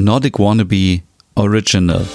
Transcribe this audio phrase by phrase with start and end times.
[0.00, 1.02] Nordic Wannabe
[1.34, 2.06] Original.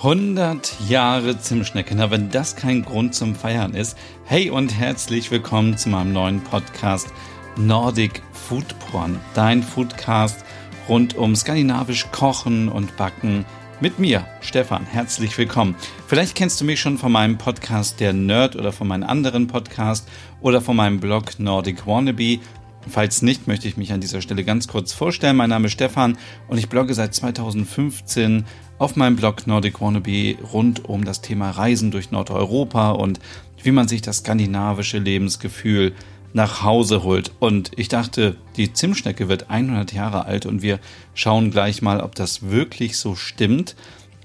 [0.00, 1.96] Hundert Jahre Zimtschnecke.
[1.96, 3.98] Na, wenn das kein Grund zum Feiern ist.
[4.26, 7.08] Hey und herzlich willkommen zu meinem neuen Podcast
[7.56, 9.18] Nordic Food Porn.
[9.34, 10.44] Dein Foodcast
[10.88, 13.44] rund um skandinavisch Kochen und Backen
[13.80, 14.86] mit mir, Stefan.
[14.86, 15.76] Herzlich willkommen.
[16.06, 20.08] Vielleicht kennst du mich schon von meinem Podcast Der Nerd oder von meinem anderen Podcast
[20.40, 22.40] oder von meinem Blog Nordic Wannabe.
[22.88, 25.36] Falls nicht, möchte ich mich an dieser Stelle ganz kurz vorstellen.
[25.36, 26.18] Mein Name ist Stefan
[26.48, 28.46] und ich blogge seit 2015
[28.78, 33.20] auf meinem Blog Nordic Wannabe rund um das Thema Reisen durch Nordeuropa und
[33.62, 35.92] wie man sich das skandinavische Lebensgefühl
[36.32, 37.32] nach Hause holt.
[37.40, 40.78] Und ich dachte, die Zimtschnecke wird 100 Jahre alt und wir
[41.14, 43.76] schauen gleich mal, ob das wirklich so stimmt.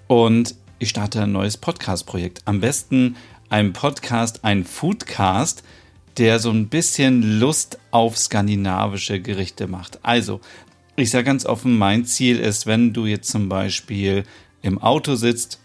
[0.08, 2.42] Und ich starte ein neues Podcast-Projekt.
[2.46, 3.16] Am besten
[3.50, 5.64] ein Podcast, ein Foodcast,
[6.18, 10.00] der so ein bisschen Lust auf skandinavische Gerichte macht.
[10.04, 10.42] Also,
[10.96, 14.24] ich sage ganz offen, mein Ziel ist, wenn du jetzt zum Beispiel
[14.62, 15.60] im Auto sitzt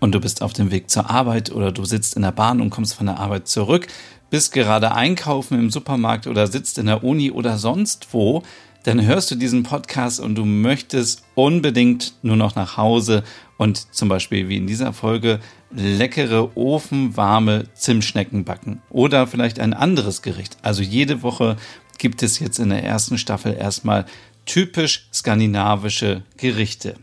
[0.00, 2.70] und du bist auf dem Weg zur Arbeit oder du sitzt in der Bahn und
[2.70, 3.88] kommst von der Arbeit zurück,
[4.30, 8.42] bist gerade einkaufen im Supermarkt oder sitzt in der Uni oder sonst wo,
[8.84, 13.24] dann hörst du diesen Podcast und du möchtest unbedingt nur noch nach Hause
[13.56, 20.22] und zum Beispiel wie in dieser Folge leckere ofenwarme Zimtschnecken backen oder vielleicht ein anderes
[20.22, 20.56] Gericht.
[20.62, 21.56] Also jede Woche
[21.98, 24.06] gibt es jetzt in der ersten Staffel erstmal
[24.46, 26.94] typisch skandinavische Gerichte.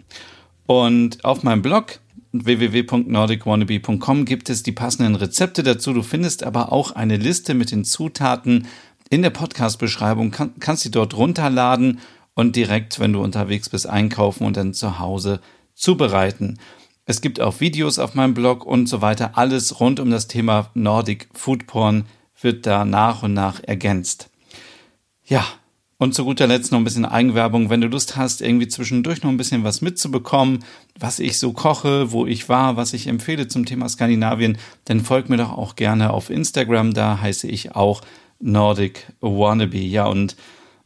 [0.65, 1.99] Und auf meinem Blog
[2.43, 5.93] www.nordicwannabe.com gibt es die passenden Rezepte dazu.
[5.93, 8.67] Du findest aber auch eine Liste mit den Zutaten
[9.09, 10.31] in der Podcast-Beschreibung.
[10.31, 11.99] Kann, kannst sie dort runterladen
[12.33, 15.39] und direkt, wenn du unterwegs bist, einkaufen und dann zu Hause
[15.75, 16.59] zubereiten.
[17.05, 19.37] Es gibt auch Videos auf meinem Blog und so weiter.
[19.37, 22.05] Alles rund um das Thema Nordic Food Porn
[22.41, 24.29] wird da nach und nach ergänzt.
[25.23, 25.45] Ja,
[25.97, 27.69] und zu guter Letzt noch ein bisschen Eigenwerbung.
[27.69, 30.63] Wenn du Lust hast, irgendwie zwischendurch noch ein bisschen was mitzubekommen,
[30.99, 35.29] was ich so koche, wo ich war, was ich empfehle zum Thema Skandinavien, dann folg
[35.29, 36.93] mir doch auch gerne auf Instagram.
[36.93, 38.01] Da heiße ich auch
[38.39, 39.77] Nordic Wannabe.
[39.77, 40.35] Ja, und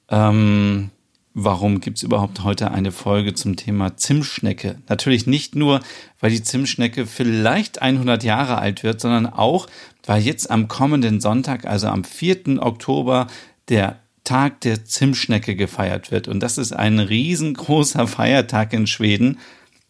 [0.10, 0.92] ähm,
[1.34, 4.78] warum gibt's überhaupt heute eine Folge zum Thema Zimtschnecke?
[4.90, 5.80] Natürlich nicht nur,
[6.20, 9.66] weil die Zimtschnecke vielleicht 100 Jahre alt wird, sondern auch,
[10.06, 12.62] weil jetzt am kommenden Sonntag, also am 4.
[12.62, 13.26] Oktober,
[13.70, 16.28] der Tag der Zimtschnecke gefeiert wird.
[16.28, 19.40] Und das ist ein riesengroßer Feiertag in Schweden.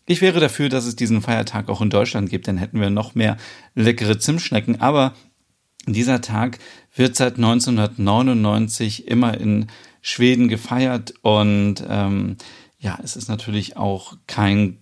[0.06, 3.16] Ich wäre dafür, dass es diesen Feiertag auch in Deutschland gibt, dann hätten wir noch
[3.16, 3.36] mehr
[3.76, 4.80] leckere Zimtschnecken.
[4.80, 5.14] Aber
[5.88, 6.60] dieser Tag
[6.96, 9.68] wird seit 1999 immer in
[10.02, 12.38] Schweden gefeiert und ähm,
[12.80, 14.78] ja, es ist natürlich auch kein,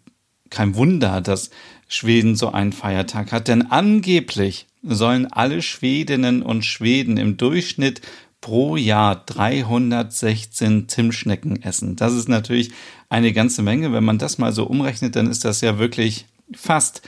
[0.52, 1.50] kein Wunder, dass
[1.88, 8.02] Schweden so einen Feiertag hat, denn angeblich sollen alle Schwedinnen und Schweden im Durchschnitt
[8.48, 11.98] pro Jahr 316 Zimtschnecken essen.
[11.98, 12.72] Das ist natürlich
[13.10, 13.92] eine ganze Menge.
[13.92, 17.02] Wenn man das mal so umrechnet, dann ist das ja wirklich fast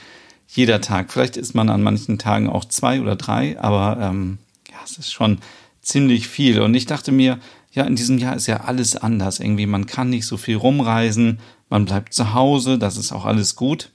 [0.48, 1.10] jeder Tag.
[1.10, 4.36] Vielleicht isst man an manchen Tagen auch zwei oder drei, aber ähm,
[4.70, 5.38] ja, es ist schon
[5.80, 6.60] ziemlich viel.
[6.60, 7.38] Und ich dachte mir,
[7.72, 9.40] ja, in diesem Jahr ist ja alles anders.
[9.40, 11.40] Irgendwie, man kann nicht so viel rumreisen,
[11.70, 13.92] man bleibt zu Hause, das ist auch alles gut.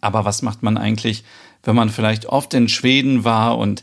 [0.00, 1.24] Aber was macht man eigentlich,
[1.64, 3.82] wenn man vielleicht oft in Schweden war und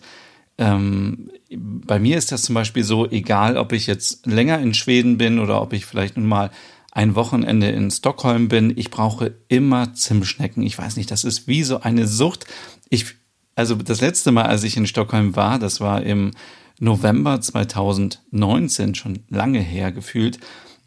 [0.58, 5.18] ähm, bei mir ist das zum Beispiel so, egal ob ich jetzt länger in Schweden
[5.18, 6.52] bin oder ob ich vielleicht nun mal
[6.92, 10.64] ein Wochenende in Stockholm bin, ich brauche immer Zimtschnecken.
[10.64, 12.46] Ich weiß nicht, das ist wie so eine Sucht.
[12.90, 13.16] Ich,
[13.56, 16.32] also das letzte Mal, als ich in Stockholm war, das war im
[16.80, 20.40] November 2019, schon lange her gefühlt,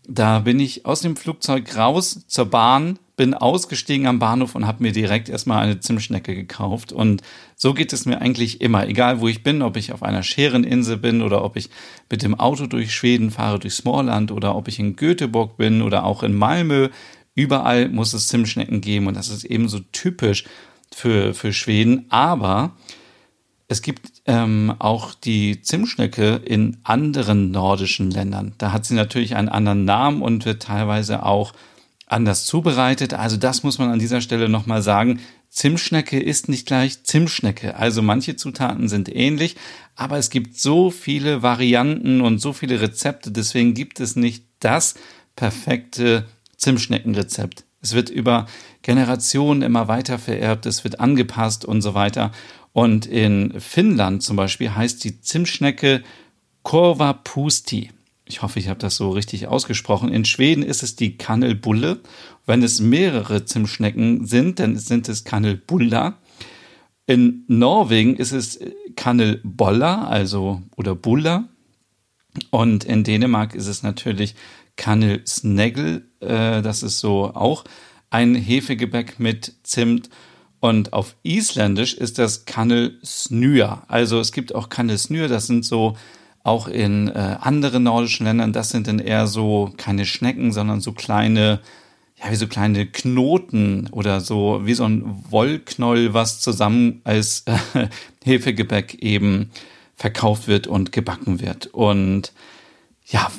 [0.09, 4.83] da bin ich aus dem Flugzeug raus zur Bahn, bin ausgestiegen am Bahnhof und habe
[4.83, 6.93] mir direkt erstmal eine Zimtschnecke gekauft.
[6.93, 7.23] Und
[7.57, 10.99] so geht es mir eigentlich immer, egal wo ich bin, ob ich auf einer Schereninsel
[10.99, 11.71] bin oder ob ich
[12.11, 16.05] mit dem Auto durch Schweden fahre, durch Smallland oder ob ich in Göteborg bin oder
[16.05, 16.91] auch in Malmö.
[17.35, 20.45] Überall muss es Zimtschnecken geben und das ist eben so typisch
[20.95, 22.07] für, für Schweden.
[22.11, 22.77] Aber
[23.69, 28.55] es gibt ähm, auch die Zimtschnecke in anderen nordischen Ländern.
[28.59, 31.53] Da hat sie natürlich einen anderen Namen und wird teilweise auch
[32.07, 33.15] anders zubereitet.
[33.15, 35.21] Also das muss man an dieser Stelle nochmal sagen.
[35.51, 37.77] Zimtschnecke ist nicht gleich Zimtschnecke.
[37.77, 39.57] Also manche Zutaten sind ähnlich,
[39.97, 43.33] aber es gibt so viele Varianten und so viele Rezepte.
[43.33, 44.95] Deswegen gibt es nicht das
[45.35, 46.27] perfekte
[46.57, 47.65] Zimtschneckenrezept.
[47.83, 48.47] Es wird über
[48.83, 52.33] Generationen immer weiter vererbt, es wird angepasst und so weiter.
[52.77, 56.03] Und in Finnland zum Beispiel heißt die Zimtschnecke
[56.63, 57.91] Korva Pusti
[58.29, 60.13] ich hoffe, ich habe das so richtig ausgesprochen.
[60.13, 62.01] In Schweden ist es die Kannelbulle.
[62.45, 66.19] Wenn es mehrere Zimtschnecken sind, dann sind es Kannelbulla.
[67.07, 68.59] In Norwegen ist es
[68.97, 71.49] Kannelbolla, also oder Bulla.
[72.51, 74.35] Und in Dänemark ist es natürlich
[74.75, 76.09] Kannelsnegel.
[76.19, 77.65] Äh, das ist so auch
[78.11, 80.11] ein Hefegebäck mit Zimt.
[80.61, 83.83] Und auf Isländisch ist das Kannelsnür.
[83.89, 85.97] Also es gibt auch Kannelsnür, das sind so
[86.43, 90.93] auch in äh, anderen nordischen Ländern, das sind dann eher so keine Schnecken, sondern so
[90.93, 91.61] kleine
[92.23, 97.89] ja, wie so kleine Knoten oder so, wie so ein Wollknoll, was zusammen als äh,
[98.25, 99.51] Hefegebäck eben
[99.97, 101.67] verkauft wird und gebacken wird.
[101.69, 102.33] Und
[103.05, 103.31] ja,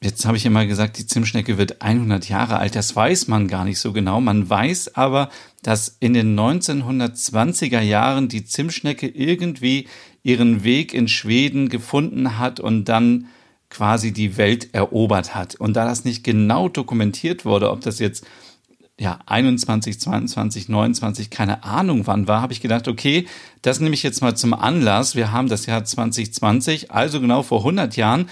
[0.00, 2.74] jetzt habe ich immer gesagt, die Zimtschnecke wird 100 Jahre alt.
[2.74, 4.20] Das weiß man gar nicht so genau.
[4.20, 5.28] Man weiß aber,
[5.62, 9.88] dass in den 1920er Jahren die Zimtschnecke irgendwie
[10.22, 13.26] ihren Weg in Schweden gefunden hat und dann
[13.70, 15.56] quasi die Welt erobert hat.
[15.56, 18.24] Und da das nicht genau dokumentiert wurde, ob das jetzt
[19.00, 23.26] ja 21, 22, 29, keine Ahnung wann war, habe ich gedacht, okay,
[23.62, 25.14] das nehme ich jetzt mal zum Anlass.
[25.14, 28.28] Wir haben das Jahr 2020, also genau vor 100 Jahren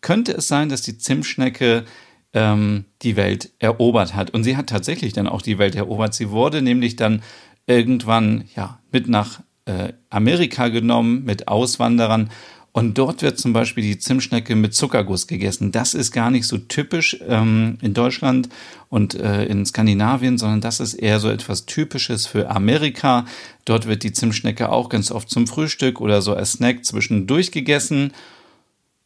[0.00, 1.84] könnte es sein, dass die Zimtschnecke
[2.32, 4.30] ähm, die Welt erobert hat.
[4.30, 6.14] Und sie hat tatsächlich dann auch die Welt erobert.
[6.14, 7.22] Sie wurde nämlich dann
[7.66, 12.30] irgendwann ja mit nach äh, Amerika genommen mit Auswanderern
[12.78, 15.72] und dort wird zum Beispiel die Zimtschnecke mit Zuckerguss gegessen.
[15.72, 18.48] Das ist gar nicht so typisch ähm, in Deutschland
[18.88, 23.24] und äh, in Skandinavien, sondern das ist eher so etwas Typisches für Amerika.
[23.64, 28.12] Dort wird die Zimtschnecke auch ganz oft zum Frühstück oder so als Snack zwischendurch gegessen.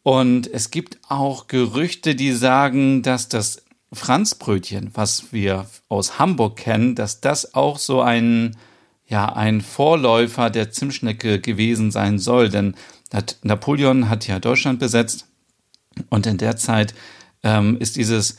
[0.02, 3.62] Und es gibt auch Gerüchte, die sagen, dass das
[3.93, 8.56] Franzbrötchen, was wir aus Hamburg kennen, dass das auch so ein
[9.06, 12.75] ja ein Vorläufer der Zimtschnecke gewesen sein soll, denn
[13.43, 15.26] Napoleon hat ja Deutschland besetzt.
[16.08, 16.94] Und in der Zeit
[17.43, 18.38] ähm, ist dieses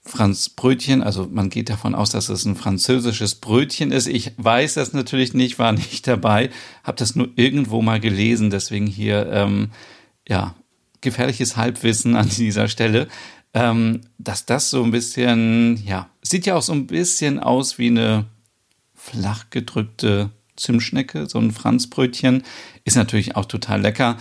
[0.00, 4.06] Franz Brötchen, also man geht davon aus, dass es ein französisches Brötchen ist.
[4.06, 6.50] Ich weiß das natürlich nicht, war nicht dabei,
[6.82, 9.70] habe das nur irgendwo mal gelesen, deswegen hier ähm,
[10.26, 10.54] ja
[11.06, 13.06] gefährliches Halbwissen an dieser Stelle,
[13.54, 17.86] ähm, dass das so ein bisschen, ja, sieht ja auch so ein bisschen aus wie
[17.86, 18.26] eine
[18.94, 22.42] flach gedrückte Zimtschnecke, so ein Franzbrötchen.
[22.84, 24.16] Ist natürlich auch total lecker.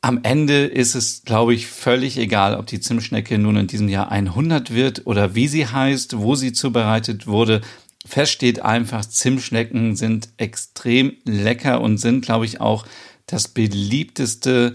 [0.00, 4.10] Am Ende ist es, glaube ich, völlig egal, ob die Zimtschnecke nun in diesem Jahr
[4.10, 7.60] 100 wird oder wie sie heißt, wo sie zubereitet wurde.
[8.06, 12.86] Fest steht einfach, Zimtschnecken sind extrem lecker und sind, glaube ich, auch
[13.26, 14.74] das beliebteste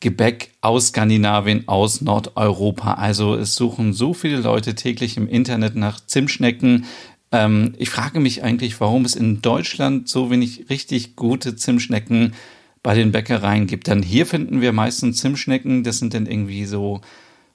[0.00, 2.94] Gebäck aus Skandinavien, aus Nordeuropa.
[2.94, 6.84] Also es suchen so viele Leute täglich im Internet nach Zimtschnecken.
[7.32, 12.34] Ähm, ich frage mich eigentlich, warum es in Deutschland so wenig richtig gute Zimtschnecken
[12.82, 13.88] bei den Bäckereien gibt.
[13.88, 17.00] Dann hier finden wir meistens Zimtschnecken, das sind dann irgendwie so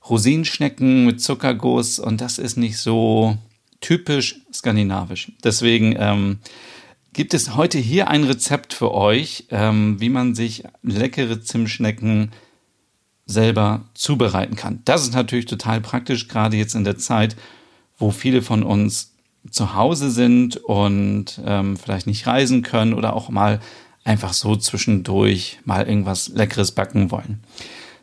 [0.10, 3.38] Rosinenschnecken mit Zuckerguss und das ist nicht so
[3.80, 5.32] typisch skandinavisch.
[5.44, 6.40] Deswegen ähm,
[7.14, 12.32] gibt es heute hier ein Rezept für euch, ähm, wie man sich leckere Zimtschnecken
[13.26, 14.82] selber zubereiten kann.
[14.86, 17.36] Das ist natürlich total praktisch, gerade jetzt in der Zeit,
[17.98, 19.14] wo viele von uns
[19.50, 23.60] zu Hause sind und ähm, vielleicht nicht reisen können oder auch mal
[24.04, 27.42] einfach so zwischendurch mal irgendwas Leckeres backen wollen.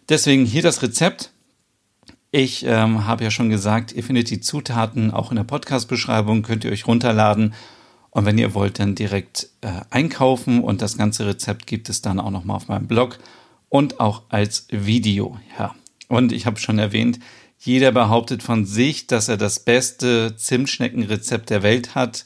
[0.08, 1.30] Deswegen hier das Rezept.
[2.30, 6.64] Ich ähm, habe ja schon gesagt, ihr findet die Zutaten auch in der Podcast-Beschreibung, könnt
[6.64, 7.54] ihr euch runterladen.
[8.10, 12.18] Und wenn ihr wollt, dann direkt äh, einkaufen und das ganze Rezept gibt es dann
[12.18, 13.18] auch nochmal auf meinem Blog
[13.68, 15.38] und auch als Video.
[15.58, 15.74] Ja.
[16.08, 17.20] Und ich habe schon erwähnt,
[17.58, 22.24] jeder behauptet von sich, dass er das beste Zimtschneckenrezept der Welt hat.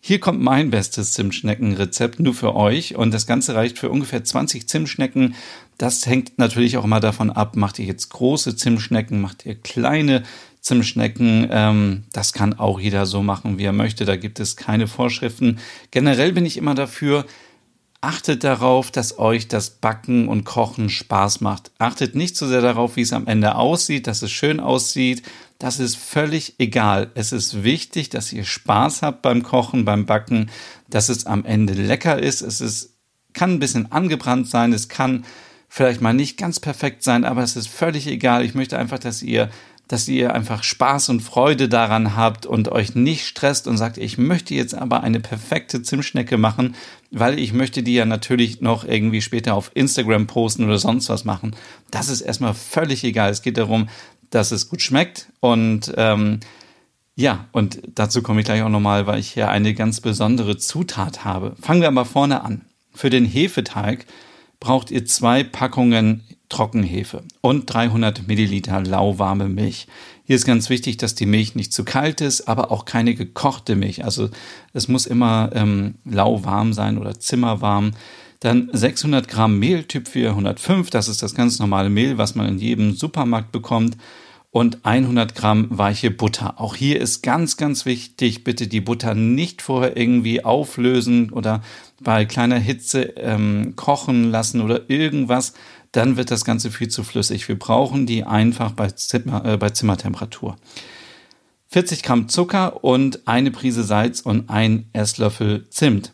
[0.00, 4.68] Hier kommt mein bestes Zimtschneckenrezept nur für euch und das Ganze reicht für ungefähr 20
[4.68, 5.36] Zimtschnecken.
[5.78, 10.24] Das hängt natürlich auch immer davon ab, macht ihr jetzt große Zimtschnecken, macht ihr kleine
[10.62, 11.48] Zimtschnecken.
[11.50, 14.06] Ähm, das kann auch jeder so machen, wie er möchte.
[14.06, 15.58] Da gibt es keine Vorschriften.
[15.90, 17.26] Generell bin ich immer dafür,
[18.04, 21.70] Achtet darauf, dass euch das Backen und Kochen Spaß macht.
[21.78, 25.22] Achtet nicht so sehr darauf, wie es am Ende aussieht, dass es schön aussieht.
[25.60, 27.12] Das ist völlig egal.
[27.14, 30.50] Es ist wichtig, dass ihr Spaß habt beim Kochen, beim Backen,
[30.90, 32.40] dass es am Ende lecker ist.
[32.40, 32.96] Es ist,
[33.34, 34.72] kann ein bisschen angebrannt sein.
[34.72, 35.24] Es kann
[35.68, 38.44] vielleicht mal nicht ganz perfekt sein, aber es ist völlig egal.
[38.44, 39.48] Ich möchte einfach, dass ihr
[39.92, 44.16] dass ihr einfach Spaß und Freude daran habt und euch nicht stresst und sagt, ich
[44.16, 46.76] möchte jetzt aber eine perfekte Zimtschnecke machen,
[47.10, 51.26] weil ich möchte die ja natürlich noch irgendwie später auf Instagram posten oder sonst was
[51.26, 51.54] machen.
[51.90, 53.30] Das ist erstmal völlig egal.
[53.30, 53.90] Es geht darum,
[54.30, 56.40] dass es gut schmeckt und ähm,
[57.14, 61.26] ja, und dazu komme ich gleich auch nochmal, weil ich hier eine ganz besondere Zutat
[61.26, 61.54] habe.
[61.60, 62.62] Fangen wir aber vorne an.
[62.94, 64.06] Für den Hefeteig
[64.62, 69.88] braucht ihr zwei Packungen Trockenhefe und 300 Milliliter lauwarme Milch.
[70.24, 73.74] Hier ist ganz wichtig, dass die Milch nicht zu kalt ist, aber auch keine gekochte
[73.74, 74.04] Milch.
[74.04, 74.30] Also
[74.72, 77.90] es muss immer ähm, lauwarm sein oder zimmerwarm.
[78.38, 82.58] Dann 600 Gramm Mehl Typ 405, das ist das ganz normale Mehl, was man in
[82.58, 83.96] jedem Supermarkt bekommt.
[84.52, 86.60] Und 100 Gramm weiche Butter.
[86.60, 91.62] Auch hier ist ganz, ganz wichtig, bitte die Butter nicht vorher irgendwie auflösen oder
[92.00, 95.54] bei kleiner Hitze ähm, kochen lassen oder irgendwas.
[95.92, 97.48] Dann wird das Ganze viel zu flüssig.
[97.48, 100.56] Wir brauchen die einfach bei, Zimmer, äh, bei Zimmertemperatur.
[101.68, 106.12] 40 Gramm Zucker und eine Prise Salz und ein Esslöffel Zimt.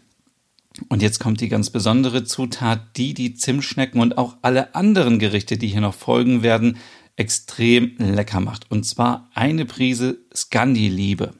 [0.89, 5.59] Und jetzt kommt die ganz besondere Zutat, die die Zimtschnecken und auch alle anderen Gerichte,
[5.59, 6.79] die hier noch folgen werden,
[7.19, 8.71] extrem lecker macht.
[8.71, 11.35] Und zwar eine Prise Scandi-Liebe.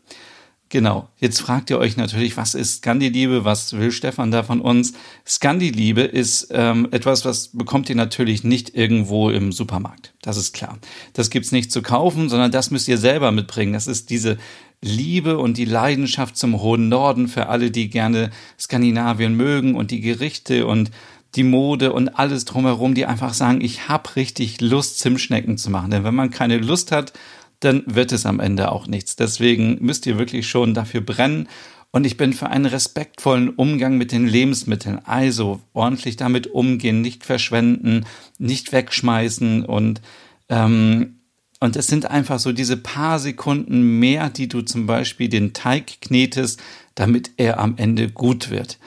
[0.71, 1.09] Genau.
[1.19, 3.47] Jetzt fragt ihr euch natürlich, was ist Scandi-Liebe?
[3.47, 4.93] Was will Stefan da von uns?
[5.27, 10.13] Scandi-Liebe ist ähm, etwas, was bekommt ihr natürlich nicht irgendwo im Supermarkt.
[10.21, 10.79] Das ist klar.
[11.15, 13.73] Das gibt's nicht zu kaufen, sondern das müsst ihr selber mitbringen.
[13.73, 14.37] Das ist diese
[14.83, 18.31] Liebe und die Leidenschaft zum hohen Norden für alle, die gerne
[18.61, 20.91] Skandinavien mögen und die Gerichte und
[21.35, 25.91] die Mode und alles drumherum, die einfach sagen, ich habe richtig Lust, Zimtschnecken zu machen.
[25.91, 27.13] Denn wenn man keine Lust hat,
[27.61, 29.17] dann wird es am Ende auch nichts.
[29.17, 31.49] Deswegen müsst ihr wirklich schon dafür brennen.
[31.91, 35.01] Und ich bin für einen respektvollen Umgang mit den Lebensmitteln.
[35.05, 38.05] Also ordentlich damit umgehen, nicht verschwenden,
[38.39, 40.01] nicht wegschmeißen und
[40.49, 41.15] ähm,
[41.61, 46.01] und es sind einfach so diese paar Sekunden mehr, die du zum Beispiel den Teig
[46.01, 46.61] knetest,
[46.95, 48.79] damit er am Ende gut wird.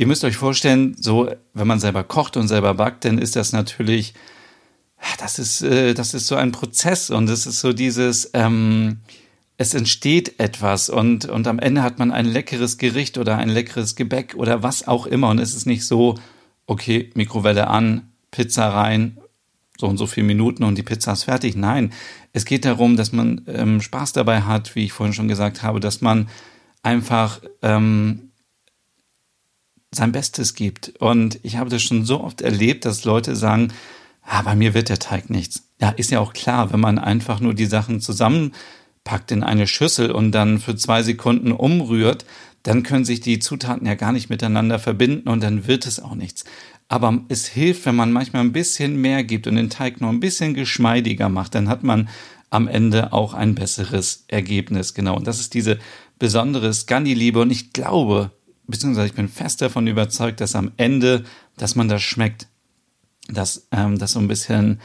[0.00, 3.52] Ihr müsst euch vorstellen, so, wenn man selber kocht und selber backt, dann ist das
[3.52, 4.14] natürlich,
[5.18, 9.00] das ist, äh, das ist so ein Prozess und es ist so dieses, ähm,
[9.58, 13.94] es entsteht etwas und, und am Ende hat man ein leckeres Gericht oder ein leckeres
[13.94, 16.14] Gebäck oder was auch immer und es ist nicht so,
[16.64, 19.18] okay, Mikrowelle an, Pizza rein,
[19.78, 21.56] so und so viele Minuten und die Pizza ist fertig.
[21.56, 21.92] Nein,
[22.32, 25.78] es geht darum, dass man ähm, Spaß dabei hat, wie ich vorhin schon gesagt habe,
[25.78, 26.30] dass man
[26.82, 28.29] einfach ähm,
[29.90, 30.92] sein Bestes gibt.
[31.00, 33.72] Und ich habe das schon so oft erlebt, dass Leute sagen,
[34.22, 35.68] ah, bei mir wird der Teig nichts.
[35.80, 40.12] Ja, ist ja auch klar, wenn man einfach nur die Sachen zusammenpackt in eine Schüssel
[40.12, 42.24] und dann für zwei Sekunden umrührt,
[42.62, 46.14] dann können sich die Zutaten ja gar nicht miteinander verbinden und dann wird es auch
[46.14, 46.44] nichts.
[46.88, 50.20] Aber es hilft, wenn man manchmal ein bisschen mehr gibt und den Teig noch ein
[50.20, 52.08] bisschen geschmeidiger macht, dann hat man
[52.50, 54.92] am Ende auch ein besseres Ergebnis.
[54.92, 55.16] Genau.
[55.16, 55.78] Und das ist diese
[56.18, 57.40] besondere Scandi-Liebe.
[57.40, 58.32] Und ich glaube,
[58.70, 61.24] beziehungsweise ich bin fest davon überzeugt, dass am Ende,
[61.56, 62.46] dass man das schmeckt,
[63.28, 64.80] dass ähm, das so ein bisschen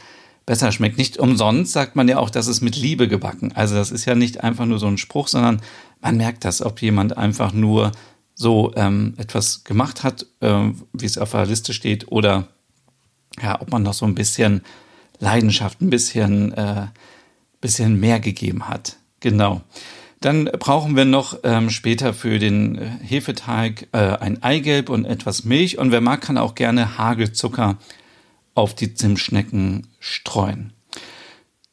[0.46, 0.98] besser schmeckt.
[0.98, 3.52] Nicht umsonst sagt man ja auch, dass es mit Liebe gebacken.
[3.54, 5.60] Also das ist ja nicht einfach nur so ein Spruch, sondern
[6.00, 7.92] man merkt das, ob jemand einfach nur
[8.34, 12.48] so ähm, etwas gemacht hat, äh, wie es auf der Liste steht, oder
[13.42, 14.62] ja, ob man noch so ein bisschen
[15.18, 16.86] Leidenschaft, ein bisschen, äh,
[17.60, 18.96] bisschen mehr gegeben hat.
[19.20, 19.62] Genau.
[20.20, 25.44] Dann brauchen wir noch ähm, später für den äh, Hefeteig äh, ein Eigelb und etwas
[25.44, 25.78] Milch.
[25.78, 27.76] Und wer mag, kann auch gerne Hagelzucker
[28.54, 30.72] auf die Zimtschnecken streuen.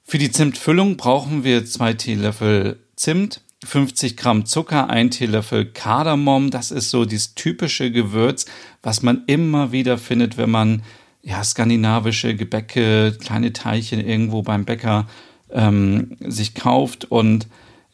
[0.04, 6.52] Für die Zimtfüllung brauchen wir zwei Teelöffel Zimt, 50 Gramm Zucker, ein Teelöffel Kardamom.
[6.52, 8.46] Das ist so dieses typische Gewürz,
[8.82, 10.84] was man immer wieder findet, wenn man
[11.22, 15.08] ja skandinavische Gebäcke, kleine Teilchen irgendwo beim Bäcker
[15.52, 17.48] ähm, sich kauft und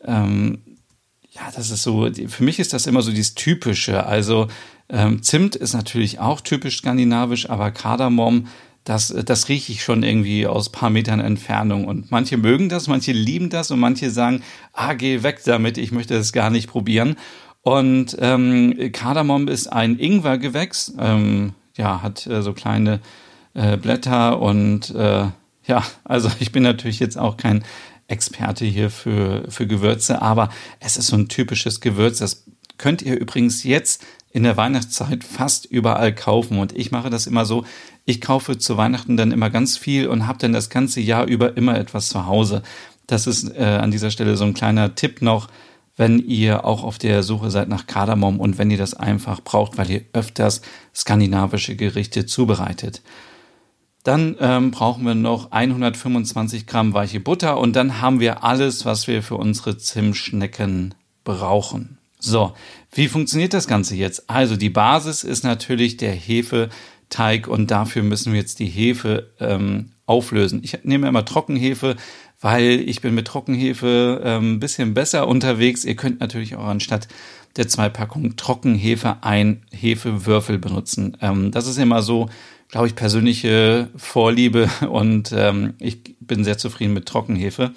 [0.06, 0.62] ähm,
[1.32, 4.06] ja, das ist so, für mich ist das immer so dieses Typische.
[4.06, 4.48] Also
[4.90, 8.48] ähm, Zimt ist natürlich auch typisch skandinavisch, aber Kardamom
[8.90, 11.86] das, das rieche ich schon irgendwie aus paar Metern Entfernung.
[11.86, 14.42] Und manche mögen das, manche lieben das und manche sagen,
[14.74, 17.16] ah, geh weg damit, ich möchte das gar nicht probieren.
[17.62, 23.00] Und ähm, Kardamom ist ein Ingwergewächs, ähm, ja, hat äh, so kleine
[23.54, 25.26] äh, Blätter und äh,
[25.66, 27.64] ja, also ich bin natürlich jetzt auch kein
[28.10, 30.50] Experte hier für, für Gewürze, aber
[30.80, 32.20] es ist so ein typisches Gewürz.
[32.20, 32.46] Das
[32.78, 36.60] könnt ihr übrigens jetzt in der Weihnachtszeit fast überall kaufen.
[36.60, 37.66] Und ich mache das immer so,
[38.06, 41.58] ich kaufe zu Weihnachten dann immer ganz viel und habe dann das ganze Jahr über
[41.58, 42.64] immer etwas zu Hause.
[43.08, 45.48] Das ist äh, an dieser Stelle so ein kleiner Tipp noch,
[45.98, 49.78] wenn ihr auch auf der Suche seid nach Kardamom und wenn ihr das einfach braucht,
[49.78, 50.62] weil ihr öfters
[50.96, 53.02] skandinavische Gerichte zubereitet.
[54.10, 59.06] Dann ähm, brauchen wir noch 125 Gramm weiche Butter und dann haben wir alles, was
[59.06, 62.00] wir für unsere Zimtschnecken brauchen.
[62.18, 62.54] So,
[62.92, 64.28] wie funktioniert das Ganze jetzt?
[64.28, 69.92] Also die Basis ist natürlich der Hefeteig und dafür müssen wir jetzt die Hefe ähm,
[70.08, 70.62] auflösen.
[70.64, 71.96] Ich nehme immer Trockenhefe,
[72.42, 75.86] weil ich bin mit Trockenhefe ähm, ein bisschen besser unterwegs.
[75.86, 77.08] Ihr könnt natürlich auch anstatt
[77.58, 81.16] der zwei Packungen Trockenhefe ein Hefewürfel benutzen.
[81.22, 82.28] Ähm, das ist immer so
[82.70, 87.72] glaube ich, persönliche Vorliebe und ähm, ich bin sehr zufrieden mit Trockenhefe.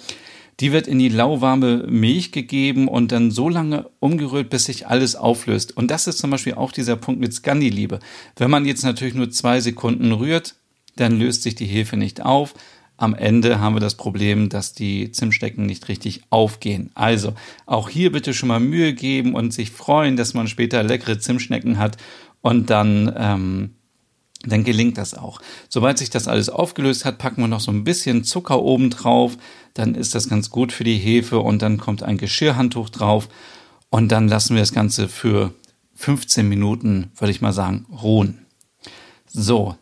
[0.59, 5.15] Die wird in die lauwarme Milch gegeben und dann so lange umgerührt, bis sich alles
[5.15, 5.75] auflöst.
[5.75, 7.99] Und das ist zum Beispiel auch dieser Punkt mit Scandi-Liebe.
[8.37, 10.55] Wenn man jetzt natürlich nur zwei Sekunden rührt,
[10.95, 12.53] dann löst sich die Hefe nicht auf.
[12.97, 16.91] Am Ende haben wir das Problem, dass die Zimtstecken nicht richtig aufgehen.
[16.93, 17.33] Also
[17.65, 21.79] auch hier bitte schon mal Mühe geben und sich freuen, dass man später leckere Zimtschnecken
[21.79, 21.97] hat
[22.41, 23.71] und dann ähm,
[24.45, 25.41] dann gelingt das auch.
[25.69, 29.37] Sobald sich das alles aufgelöst hat, packen wir noch so ein bisschen Zucker oben drauf,
[29.73, 33.29] dann ist das ganz gut für die Hefe und dann kommt ein Geschirrhandtuch drauf
[33.89, 35.53] und dann lassen wir das Ganze für
[35.95, 38.45] 15 Minuten, würde ich mal sagen, ruhen.
[39.27, 39.75] So,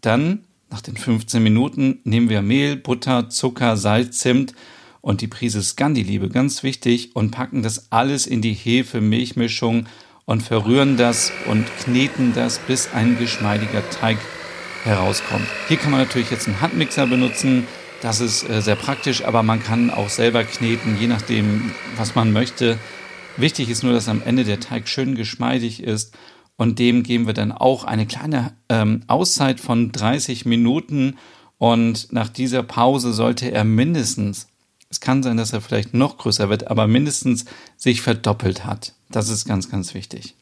[0.00, 4.54] dann nach den 15 Minuten nehmen wir Mehl, Butter, Zucker, Salz, Zimt
[5.00, 9.86] und die Prise Scandi-Liebe, ganz wichtig, und packen das alles in die Hefe-Milchmischung
[10.28, 14.18] und verrühren das und kneten das, bis ein geschmeidiger Teig
[14.84, 15.46] herauskommt.
[15.68, 17.66] Hier kann man natürlich jetzt einen Handmixer benutzen.
[18.02, 22.30] Das ist äh, sehr praktisch, aber man kann auch selber kneten, je nachdem, was man
[22.30, 22.78] möchte.
[23.38, 26.14] Wichtig ist nur, dass am Ende der Teig schön geschmeidig ist
[26.56, 31.16] und dem geben wir dann auch eine kleine ähm, Auszeit von 30 Minuten
[31.56, 34.46] und nach dieser Pause sollte er mindestens,
[34.90, 37.44] es kann sein, dass er vielleicht noch größer wird, aber mindestens
[37.76, 38.94] sich verdoppelt hat.
[39.10, 40.34] Das ist ganz, ganz wichtig.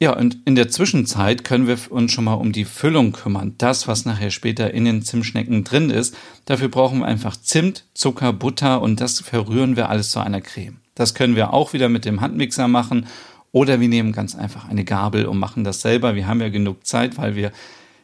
[0.00, 3.54] Ja, und in der Zwischenzeit können wir uns schon mal um die Füllung kümmern.
[3.58, 6.16] Das, was nachher später in den Zimtschnecken drin ist.
[6.44, 10.78] Dafür brauchen wir einfach Zimt, Zucker, Butter und das verrühren wir alles zu einer Creme.
[10.96, 13.06] Das können wir auch wieder mit dem Handmixer machen
[13.52, 16.16] oder wir nehmen ganz einfach eine Gabel und machen das selber.
[16.16, 17.52] Wir haben ja genug Zeit, weil wir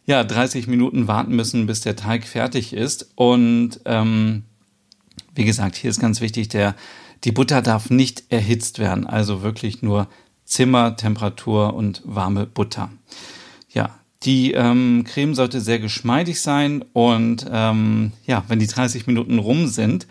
[0.06, 3.11] ja 30 Minuten warten müssen, bis der Teig fertig ist.
[3.16, 4.44] Und ähm,
[5.35, 6.75] wie gesagt, hier ist ganz wichtig, der
[7.25, 10.09] die Butter darf nicht erhitzt werden, also wirklich nur
[10.45, 12.91] Zimmertemperatur und warme Butter.
[13.69, 19.39] Ja, die ähm, Creme sollte sehr geschmeidig sein und ähm, ja, wenn die 30 Minuten
[19.39, 20.07] rum sind,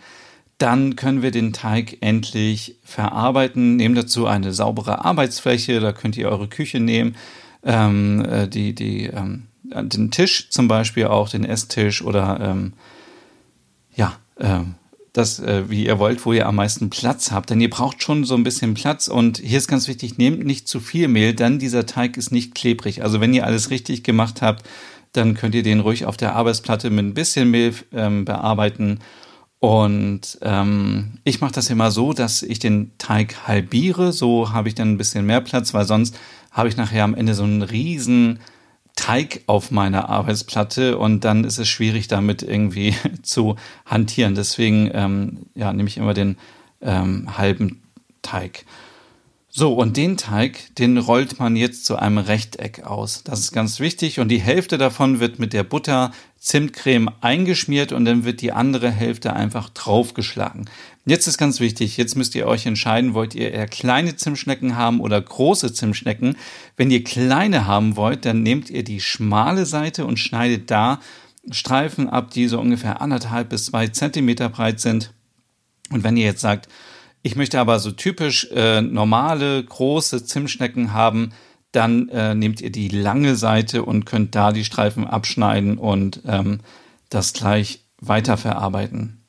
[0.58, 3.76] dann können wir den Teig endlich verarbeiten.
[3.76, 7.16] Nehmen dazu eine saubere Arbeitsfläche, da könnt ihr eure Küche nehmen,
[7.62, 12.72] ähm, äh, die, die, ähm, den Tisch zum Beispiel auch, den Esstisch oder ähm,
[13.94, 14.74] ja, ähm,
[15.12, 17.50] das, äh, wie ihr wollt, wo ihr am meisten Platz habt.
[17.50, 19.08] Denn ihr braucht schon so ein bisschen Platz.
[19.08, 22.54] Und hier ist ganz wichtig, nehmt nicht zu viel Mehl, denn dieser Teig ist nicht
[22.54, 23.02] klebrig.
[23.02, 24.66] Also wenn ihr alles richtig gemacht habt,
[25.12, 29.00] dann könnt ihr den ruhig auf der Arbeitsplatte mit ein bisschen Mehl ähm, bearbeiten.
[29.60, 34.12] Und ähm, ich mache das immer so, dass ich den Teig halbiere.
[34.12, 36.16] So habe ich dann ein bisschen mehr Platz, weil sonst
[36.52, 38.38] habe ich nachher am Ende so einen riesen
[38.98, 43.54] Teig auf meiner Arbeitsplatte und dann ist es schwierig damit irgendwie zu
[43.86, 44.34] hantieren.
[44.34, 46.36] Deswegen ähm, ja, nehme ich immer den
[46.82, 47.80] ähm, halben
[48.22, 48.64] Teig.
[49.50, 53.24] So, und den Teig, den rollt man jetzt zu einem Rechteck aus.
[53.24, 54.20] Das ist ganz wichtig.
[54.20, 58.90] Und die Hälfte davon wird mit der Butter Zimtcreme eingeschmiert und dann wird die andere
[58.90, 60.68] Hälfte einfach draufgeschlagen.
[61.06, 65.00] Jetzt ist ganz wichtig, jetzt müsst ihr euch entscheiden, wollt ihr eher kleine Zimtschnecken haben
[65.00, 66.36] oder große Zimtschnecken.
[66.76, 71.00] Wenn ihr kleine haben wollt, dann nehmt ihr die schmale Seite und schneidet da
[71.50, 75.12] Streifen ab, die so ungefähr anderthalb bis zwei Zentimeter breit sind.
[75.90, 76.68] Und wenn ihr jetzt sagt,
[77.22, 81.32] ich möchte aber so typisch äh, normale, große Zimtschnecken haben,
[81.72, 86.60] dann äh, nehmt ihr die lange Seite und könnt da die Streifen abschneiden und ähm,
[87.10, 89.24] das gleich weiterverarbeiten.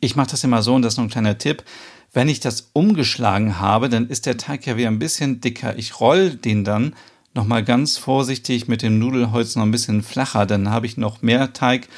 [0.00, 1.64] Ich mache das immer so und das ist noch ein kleiner Tipp.
[2.12, 5.76] Wenn ich das umgeschlagen habe, dann ist der Teig ja wieder ein bisschen dicker.
[5.76, 6.94] Ich roll den dann
[7.34, 10.46] nochmal ganz vorsichtig mit dem Nudelholz noch ein bisschen flacher.
[10.46, 11.88] Dann habe ich noch mehr Teig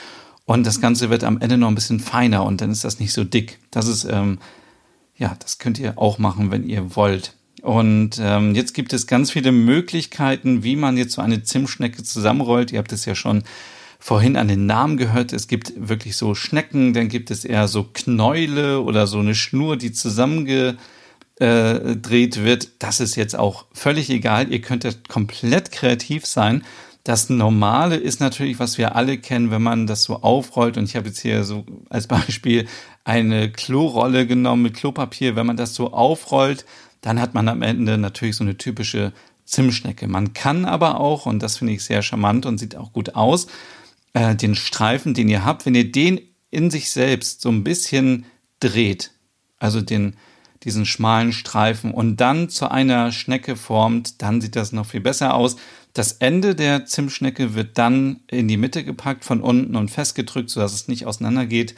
[0.46, 3.12] und das Ganze wird am Ende noch ein bisschen feiner und dann ist das nicht
[3.12, 3.58] so dick.
[3.70, 4.38] Das ist, ähm,
[5.16, 7.34] ja, das könnt ihr auch machen, wenn ihr wollt.
[7.62, 12.70] Und ähm, jetzt gibt es ganz viele Möglichkeiten, wie man jetzt so eine Zimtschnecke zusammenrollt.
[12.70, 13.42] Ihr habt es ja schon
[13.98, 15.32] vorhin an den Namen gehört.
[15.32, 19.76] Es gibt wirklich so Schnecken, dann gibt es eher so Knäule oder so eine Schnur,
[19.76, 20.78] die zusammengedreht
[21.40, 22.68] wird.
[22.78, 24.52] Das ist jetzt auch völlig egal.
[24.52, 26.62] Ihr könnt ja komplett kreativ sein.
[27.06, 30.76] Das Normale ist natürlich, was wir alle kennen, wenn man das so aufrollt.
[30.76, 32.66] Und ich habe jetzt hier so als Beispiel
[33.04, 35.36] eine Klorolle genommen mit Klopapier.
[35.36, 36.66] Wenn man das so aufrollt,
[37.02, 39.12] dann hat man am Ende natürlich so eine typische
[39.44, 40.08] Zimtschnecke.
[40.08, 43.46] Man kann aber auch, und das finde ich sehr charmant und sieht auch gut aus,
[44.12, 48.26] äh, den Streifen, den ihr habt, wenn ihr den in sich selbst so ein bisschen
[48.58, 49.12] dreht,
[49.60, 50.16] also den,
[50.66, 55.34] diesen schmalen Streifen und dann zu einer Schnecke formt, dann sieht das noch viel besser
[55.34, 55.56] aus.
[55.94, 60.74] Das Ende der Zimtschnecke wird dann in die Mitte gepackt von unten und festgedrückt, sodass
[60.74, 61.74] es nicht auseinandergeht.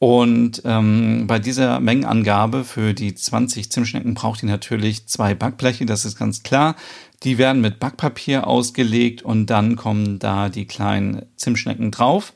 [0.00, 6.04] Und ähm, bei dieser Mengenangabe für die 20 Zimtschnecken braucht ihr natürlich zwei Backbleche, das
[6.04, 6.76] ist ganz klar.
[7.22, 12.32] Die werden mit Backpapier ausgelegt und dann kommen da die kleinen Zimtschnecken drauf.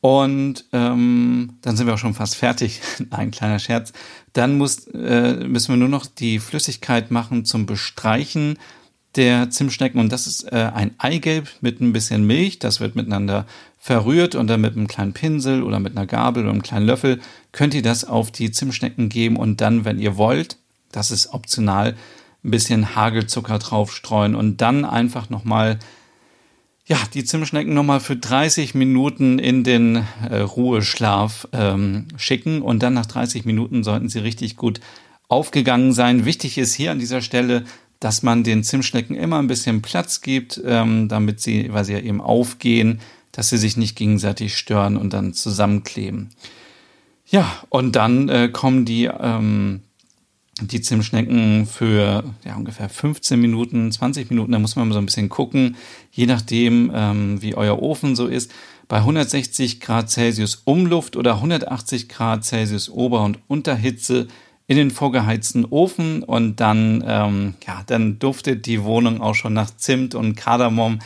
[0.00, 2.80] Und ähm, dann sind wir auch schon fast fertig.
[3.10, 3.92] Ein kleiner Scherz.
[4.32, 8.58] Dann muss, äh, müssen wir nur noch die Flüssigkeit machen zum Bestreichen
[9.16, 10.00] der Zimtschnecken.
[10.00, 12.60] Und das ist äh, ein Eigelb mit ein bisschen Milch.
[12.60, 13.44] Das wird miteinander
[13.78, 17.20] verrührt und dann mit einem kleinen Pinsel oder mit einer Gabel oder einem kleinen Löffel
[17.50, 20.58] könnt ihr das auf die Zimtschnecken geben und dann, wenn ihr wollt,
[20.92, 21.96] das ist optional,
[22.44, 25.78] ein bisschen Hagelzucker draufstreuen und dann einfach nochmal
[26.90, 32.94] ja, die Zimtschnecken nochmal für 30 Minuten in den äh, Ruheschlaf ähm, schicken und dann
[32.94, 34.80] nach 30 Minuten sollten sie richtig gut
[35.28, 36.24] aufgegangen sein.
[36.24, 37.62] Wichtig ist hier an dieser Stelle,
[38.00, 42.00] dass man den Zimtschnecken immer ein bisschen Platz gibt, ähm, damit sie, weil sie ja
[42.00, 42.98] eben aufgehen,
[43.30, 46.30] dass sie sich nicht gegenseitig stören und dann zusammenkleben.
[47.24, 49.82] Ja, und dann äh, kommen die ähm,
[50.60, 55.28] die Zimtschnecken für ja, ungefähr 15 Minuten, 20 Minuten, da muss man so ein bisschen
[55.28, 55.76] gucken,
[56.10, 58.52] je nachdem, ähm, wie euer Ofen so ist.
[58.88, 64.26] Bei 160 Grad Celsius Umluft oder 180 Grad Celsius Ober- und Unterhitze
[64.66, 69.74] in den vorgeheizten Ofen und dann, ähm, ja, dann duftet die Wohnung auch schon nach
[69.76, 71.00] Zimt und Kardamom.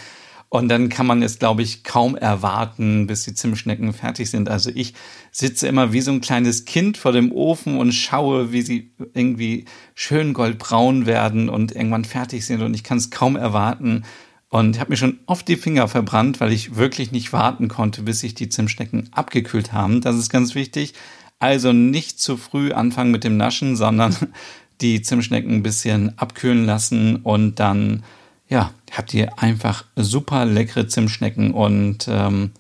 [0.55, 4.49] Und dann kann man es, glaube ich, kaum erwarten, bis die Zimtschnecken fertig sind.
[4.49, 4.95] Also ich
[5.33, 9.65] sitze immer wie so ein kleines Kind vor dem Ofen und schaue, wie sie irgendwie
[9.97, 12.63] schön goldbraun werden und irgendwann fertig sind.
[12.63, 14.05] Und ich kann es kaum erwarten.
[14.49, 18.21] Und habe mir schon oft die Finger verbrannt, weil ich wirklich nicht warten konnte, bis
[18.21, 20.03] sich die Zimtschnecken abgekühlt haben.
[20.03, 20.95] Das ist ganz wichtig.
[21.41, 24.15] Also nicht zu früh anfangen mit dem Naschen, sondern
[24.81, 28.05] die Zimtschnecken ein bisschen abkühlen lassen und dann
[28.49, 32.51] ja, habt ihr einfach super leckere Zimtschnecken und ähm,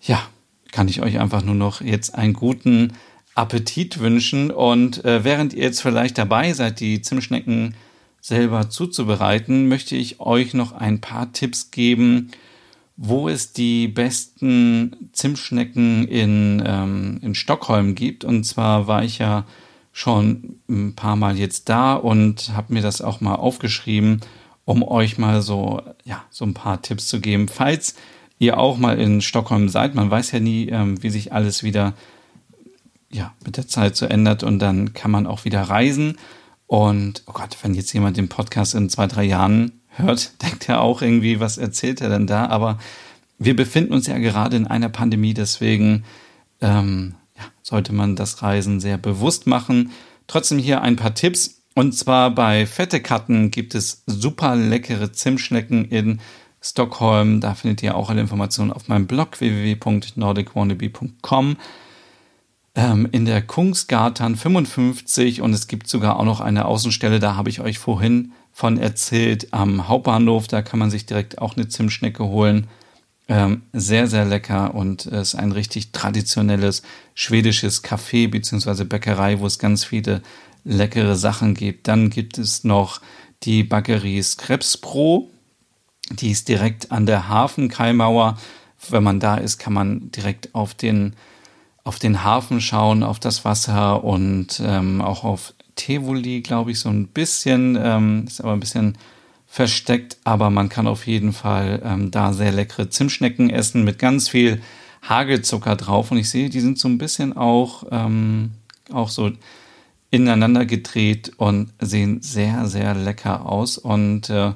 [0.00, 0.20] ja,
[0.72, 2.92] kann ich euch einfach nur noch jetzt einen guten
[3.34, 4.50] Appetit wünschen.
[4.50, 7.74] Und äh, während ihr jetzt vielleicht dabei seid, die Zimtschnecken
[8.20, 12.30] selber zuzubereiten, möchte ich euch noch ein paar Tipps geben,
[12.96, 18.24] wo es die besten Zimtschnecken in, ähm, in Stockholm gibt.
[18.24, 19.44] Und zwar war ich ja
[19.92, 24.20] schon ein paar Mal jetzt da und habe mir das auch mal aufgeschrieben
[24.66, 27.48] um euch mal so, ja, so ein paar Tipps zu geben.
[27.48, 27.94] Falls
[28.38, 31.94] ihr auch mal in Stockholm seid, man weiß ja nie, ähm, wie sich alles wieder
[33.10, 36.18] ja, mit der Zeit so ändert und dann kann man auch wieder reisen.
[36.66, 40.82] Und oh Gott, wenn jetzt jemand den Podcast in zwei, drei Jahren hört, denkt er
[40.82, 42.46] auch irgendwie, was erzählt er denn da?
[42.46, 42.78] Aber
[43.38, 46.04] wir befinden uns ja gerade in einer Pandemie, deswegen
[46.60, 49.92] ähm, ja, sollte man das Reisen sehr bewusst machen.
[50.26, 51.62] Trotzdem hier ein paar Tipps.
[51.76, 56.20] Und zwar bei Fette Katten gibt es super leckere Zimtschnecken in
[56.62, 57.42] Stockholm.
[57.42, 61.58] Da findet ihr auch alle Informationen auf meinem Blog www.nordicwannabe.com.
[62.76, 67.50] Ähm, in der Kungsgatan 55 und es gibt sogar auch noch eine Außenstelle, da habe
[67.50, 70.46] ich euch vorhin von erzählt, am Hauptbahnhof.
[70.46, 72.68] Da kann man sich direkt auch eine Zimtschnecke holen.
[73.28, 76.80] Ähm, sehr, sehr lecker und es ist ein richtig traditionelles
[77.14, 78.84] schwedisches Café bzw.
[78.84, 80.22] Bäckerei, wo es ganz viele
[80.66, 81.88] leckere Sachen gibt.
[81.88, 83.00] Dann gibt es noch
[83.44, 85.30] die Backerie Skreps Pro.
[86.10, 88.36] Die ist direkt an der Hafenkaimauer.
[88.90, 91.14] Wenn man da ist, kann man direkt auf den,
[91.84, 96.88] auf den Hafen schauen, auf das Wasser und ähm, auch auf Tivoli, glaube ich, so
[96.88, 97.78] ein bisschen.
[97.80, 98.98] Ähm, ist aber ein bisschen
[99.46, 104.28] versteckt, aber man kann auf jeden Fall ähm, da sehr leckere Zimtschnecken essen mit ganz
[104.28, 104.60] viel
[105.02, 106.10] Hagelzucker drauf.
[106.10, 108.50] Und ich sehe, die sind so ein bisschen auch, ähm,
[108.92, 109.30] auch so
[110.10, 113.78] ineinander gedreht und sehen sehr, sehr lecker aus.
[113.78, 114.52] Und äh,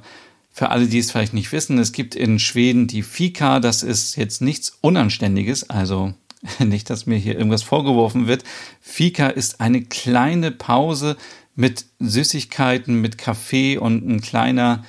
[0.51, 3.61] für alle, die es vielleicht nicht wissen, es gibt in Schweden die Fika.
[3.61, 6.15] Das ist jetzt nichts Unanständiges, also
[6.59, 8.45] nicht, dass mir hier irgendwas vorgeworfen wird.
[8.81, 11.17] Fika ist eine kleine Pause
[11.55, 14.85] mit Süßigkeiten, mit Kaffee und ein kleiner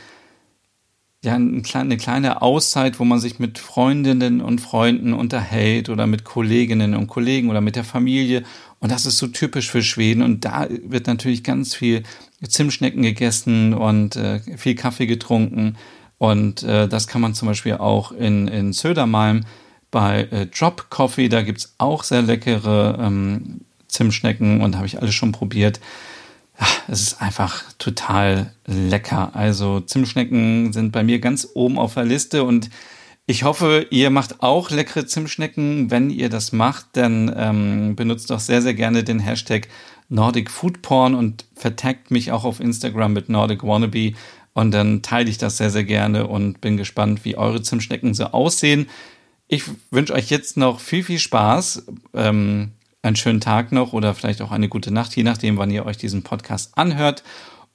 [1.23, 6.95] ja, eine kleine Auszeit, wo man sich mit Freundinnen und Freunden unterhält oder mit Kolleginnen
[6.95, 8.43] und Kollegen oder mit der Familie.
[8.79, 10.23] Und das ist so typisch für Schweden.
[10.23, 12.01] Und da wird natürlich ganz viel
[12.47, 15.77] Zimtschnecken gegessen und äh, viel Kaffee getrunken.
[16.17, 19.45] Und äh, das kann man zum Beispiel auch in, in Södermalm
[19.91, 21.29] bei äh, Drop Coffee.
[21.29, 25.79] Da gibt's auch sehr leckere ähm, Zimtschnecken und habe ich alles schon probiert
[26.87, 29.35] es ist einfach total lecker.
[29.35, 32.69] Also Zimtschnecken sind bei mir ganz oben auf der Liste und
[33.27, 35.89] ich hoffe, ihr macht auch leckere Zimtschnecken.
[35.89, 39.67] Wenn ihr das macht, dann ähm, benutzt doch sehr, sehr gerne den Hashtag
[40.09, 44.13] Nordic Food Porn und vertagt mich auch auf Instagram mit Nordic Wannabe.
[44.53, 48.25] Und dann teile ich das sehr, sehr gerne und bin gespannt, wie eure Zimtschnecken so
[48.25, 48.89] aussehen.
[49.47, 51.85] Ich wünsche euch jetzt noch viel, viel Spaß.
[52.13, 55.85] Ähm, einen schönen Tag noch oder vielleicht auch eine gute Nacht, je nachdem, wann ihr
[55.85, 57.23] euch diesen Podcast anhört.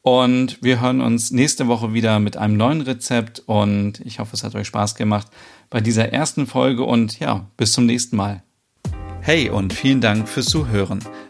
[0.02, 3.42] Und wir hören uns nächste Woche wieder mit einem neuen Rezept.
[3.46, 5.26] Und ich hoffe, es hat euch Spaß gemacht
[5.68, 6.84] bei dieser ersten Folge.
[6.84, 8.42] Und ja, bis zum nächsten Mal.
[9.20, 11.00] Hey und vielen Dank fürs Zuhören.